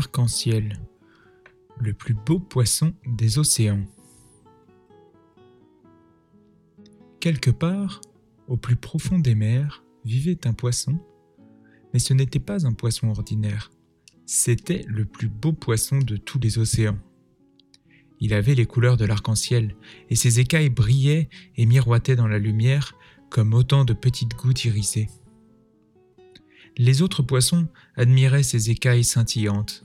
[0.00, 0.80] Arc-en-ciel,
[1.78, 3.84] le plus beau poisson des océans.
[7.20, 8.00] Quelque part,
[8.48, 10.98] au plus profond des mers, vivait un poisson,
[11.92, 13.70] mais ce n'était pas un poisson ordinaire,
[14.24, 16.98] c'était le plus beau poisson de tous les océans.
[18.20, 19.76] Il avait les couleurs de l'arc-en-ciel,
[20.08, 21.28] et ses écailles brillaient
[21.58, 22.94] et miroitaient dans la lumière
[23.28, 25.10] comme autant de petites gouttes irisées.
[26.78, 29.84] Les autres poissons admiraient ses écailles scintillantes,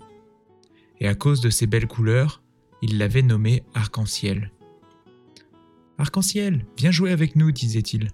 [1.00, 2.42] et à cause de ses belles couleurs,
[2.82, 4.52] ils l'avaient nommé Arc-en-ciel.
[5.98, 8.10] Arc-en-ciel, viens jouer avec nous, disait-il.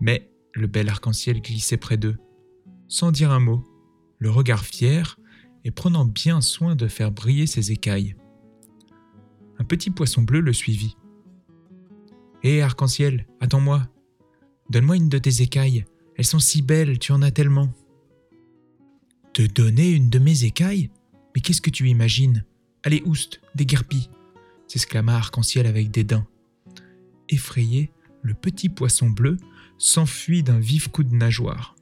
[0.00, 2.16] Mais le bel arc-en-ciel glissait près d'eux,
[2.88, 3.64] sans dire un mot,
[4.18, 5.18] le regard fier
[5.64, 8.16] et prenant bien soin de faire briller ses écailles.
[9.58, 10.96] Un petit poisson bleu le suivit.
[12.42, 13.88] Hé, arc-en-ciel, attends-moi.
[14.70, 15.84] Donne-moi une de tes écailles.
[16.16, 17.72] Elles sont si belles, tu en as tellement.
[19.32, 20.90] Te donner une de mes écailles?
[21.34, 22.44] Mais qu'est-ce que tu imagines?
[22.82, 24.08] Allez, oust, déguerpis
[24.72, 26.26] s'exclama Arc-en-ciel avec dédain.
[27.28, 29.36] Effrayé, le petit poisson bleu
[29.76, 31.74] s'enfuit d'un vif coup de nageoire.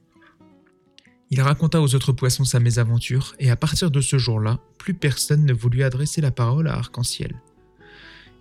[1.29, 5.45] Il raconta aux autres poissons sa mésaventure, et à partir de ce jour-là, plus personne
[5.45, 7.41] ne voulut adresser la parole à Arc-en-ciel.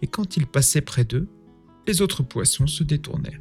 [0.03, 1.29] Et quand il passait près d'eux,
[1.87, 3.41] les autres poissons se détournaient.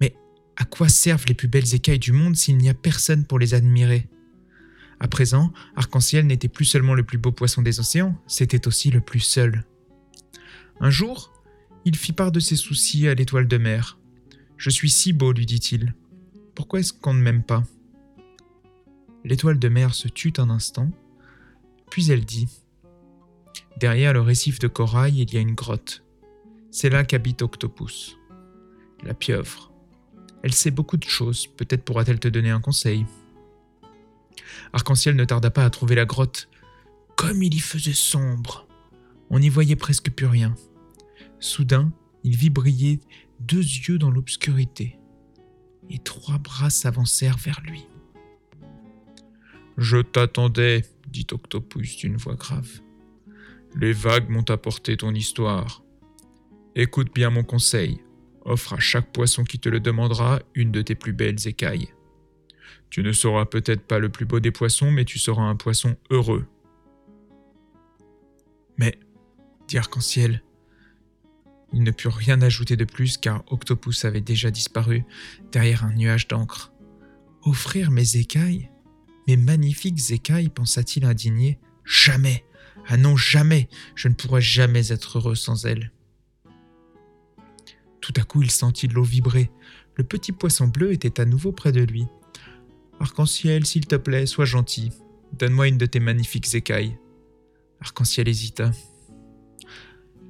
[0.00, 0.16] Mais
[0.56, 3.54] à quoi servent les plus belles écailles du monde s'il n'y a personne pour les
[3.54, 4.08] admirer?
[5.00, 9.00] À présent, Arc-en-ciel n'était plus seulement le plus beau poisson des océans, c'était aussi le
[9.00, 9.64] plus seul.
[10.78, 11.32] Un jour,
[11.86, 13.98] il fit part de ses soucis à l'étoile de mer.
[14.58, 15.94] Je suis si beau, lui dit-il.
[16.54, 17.62] Pourquoi est-ce qu'on ne m'aime pas?
[19.24, 20.90] L'étoile de mer se tut un instant,
[21.90, 22.48] puis elle dit
[23.78, 26.04] Derrière le récif de corail, il y a une grotte.
[26.70, 28.18] C'est là qu'habite Octopus,
[29.02, 29.72] la pieuvre.
[30.42, 33.06] Elle sait beaucoup de choses, peut-être pourra-t-elle te donner un conseil.
[34.72, 36.48] Arc-en-ciel ne tarda pas à trouver la grotte.
[37.16, 38.66] Comme il y faisait sombre
[39.30, 40.54] On n'y voyait presque plus rien.
[41.38, 41.92] Soudain,
[42.24, 43.00] il vit briller
[43.40, 44.98] deux yeux dans l'obscurité
[45.90, 47.86] et trois bras s'avancèrent vers lui.
[49.76, 52.80] Je t'attendais, dit Octopus d'une voix grave.
[53.76, 55.82] Les vagues m'ont apporté ton histoire.
[56.74, 58.00] Écoute bien mon conseil.
[58.44, 61.88] Offre à chaque poisson qui te le demandera une de tes plus belles écailles.
[62.90, 65.96] Tu ne seras peut-être pas le plus beau des poissons, mais tu seras un poisson
[66.10, 66.46] heureux.
[68.78, 68.98] Mais,
[69.68, 70.42] dit Arc-en-Ciel,
[71.72, 75.04] il ne put rien ajouter de plus car Octopus avait déjà disparu
[75.52, 76.72] derrière un nuage d'encre.
[77.42, 78.70] Offrir mes écailles
[79.28, 81.58] Mes magnifiques écailles pensa-t-il indigné.
[81.84, 82.44] Jamais
[82.88, 85.92] Ah non, jamais Je ne pourrais jamais être heureux sans elles.
[88.00, 89.50] Tout à coup, il sentit l'eau vibrer.
[89.94, 92.06] Le petit poisson bleu était à nouveau près de lui.
[93.00, 94.92] Arc-en-ciel, s'il te plaît, sois gentil.
[95.32, 96.98] Donne-moi une de tes magnifiques écailles.
[97.80, 98.70] Arc-en-ciel hésita.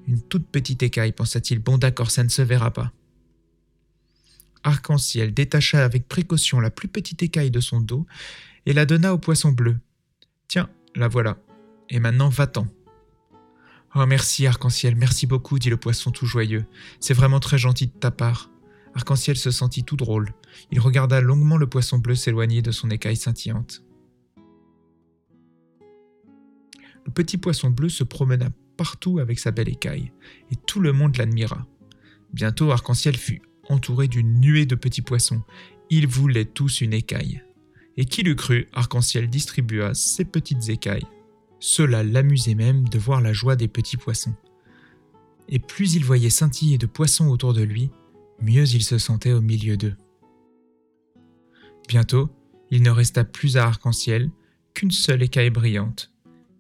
[0.07, 1.59] Une toute petite écaille, pensa-t-il.
[1.59, 2.93] Bon d'accord, ça ne se verra pas.
[4.63, 8.07] Arc-en-ciel détacha avec précaution la plus petite écaille de son dos
[8.67, 9.79] et la donna au poisson bleu.
[10.49, 11.39] Tiens, la voilà.
[11.89, 12.69] Et maintenant va-t'en.
[13.97, 16.65] Oh merci, Arc-en-ciel, merci beaucoup, dit le poisson tout joyeux.
[17.01, 18.49] C'est vraiment très gentil de ta part.
[18.95, 20.33] Arc-en-ciel se sentit tout drôle.
[20.73, 23.83] Il regarda longuement le poisson bleu s'éloigner de son écaille scintillante.
[27.07, 30.13] Le petit poisson bleu se promena partout avec sa belle écaille,
[30.51, 31.67] et tout le monde l'admira.
[32.33, 35.43] Bientôt Arc-en-Ciel fut entouré d'une nuée de petits poissons.
[35.91, 37.43] Ils voulaient tous une écaille.
[37.97, 41.07] Et qui l'eût cru, Arc-en-Ciel distribua ses petites écailles.
[41.59, 44.35] Cela l'amusait même de voir la joie des petits poissons.
[45.49, 47.91] Et plus il voyait scintiller de poissons autour de lui,
[48.43, 49.97] mieux il se sentait au milieu d'eux.
[51.89, 52.31] Bientôt,
[52.71, 54.31] il ne resta plus à Arc-en-Ciel
[54.75, 56.13] qu'une seule écaille brillante.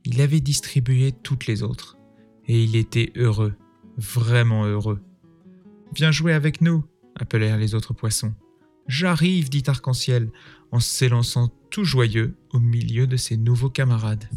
[0.04, 1.96] Il avait distribué toutes les autres
[2.46, 3.54] et il était heureux,
[3.96, 5.00] vraiment heureux.
[5.94, 8.34] Viens jouer avec nous, appelèrent les autres poissons.
[8.88, 10.30] J'arrive, dit Arc-en-Ciel,
[10.72, 14.28] en s'élançant tout joyeux au milieu de ses nouveaux camarades.